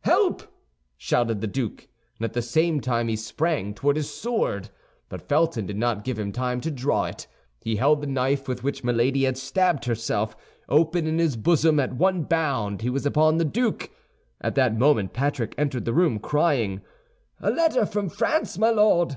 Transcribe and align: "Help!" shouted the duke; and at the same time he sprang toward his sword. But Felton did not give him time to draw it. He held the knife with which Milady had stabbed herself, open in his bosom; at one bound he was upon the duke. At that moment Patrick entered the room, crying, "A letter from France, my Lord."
"Help!" 0.00 0.42
shouted 0.96 1.40
the 1.40 1.46
duke; 1.46 1.86
and 2.18 2.24
at 2.24 2.32
the 2.32 2.42
same 2.42 2.80
time 2.80 3.06
he 3.06 3.14
sprang 3.14 3.72
toward 3.72 3.94
his 3.94 4.12
sword. 4.12 4.70
But 5.08 5.28
Felton 5.28 5.66
did 5.66 5.78
not 5.78 6.02
give 6.02 6.18
him 6.18 6.32
time 6.32 6.60
to 6.62 6.70
draw 6.72 7.04
it. 7.04 7.28
He 7.62 7.76
held 7.76 8.00
the 8.00 8.08
knife 8.08 8.48
with 8.48 8.64
which 8.64 8.82
Milady 8.82 9.22
had 9.22 9.38
stabbed 9.38 9.84
herself, 9.84 10.36
open 10.68 11.06
in 11.06 11.20
his 11.20 11.36
bosom; 11.36 11.78
at 11.78 11.92
one 11.92 12.24
bound 12.24 12.82
he 12.82 12.90
was 12.90 13.06
upon 13.06 13.36
the 13.36 13.44
duke. 13.44 13.92
At 14.40 14.56
that 14.56 14.76
moment 14.76 15.12
Patrick 15.12 15.54
entered 15.56 15.84
the 15.84 15.94
room, 15.94 16.18
crying, 16.18 16.80
"A 17.40 17.52
letter 17.52 17.86
from 17.86 18.08
France, 18.08 18.58
my 18.58 18.70
Lord." 18.70 19.16